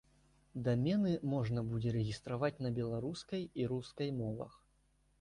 Дамены 0.67 1.11
можна 1.33 1.59
будзе 1.69 1.95
рэгістраваць 1.97 2.53
на 2.69 2.75
беларускай 2.81 3.49
і 3.63 3.71
рускай 3.77 4.09
мовах. 4.21 4.61